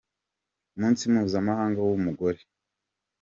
[0.75, 2.39] Umunsi Mpuzamahanga w’Umugore.